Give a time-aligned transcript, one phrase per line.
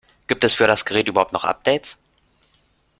[0.27, 1.99] Gibt es für das Gerät überhaupt noch Updates?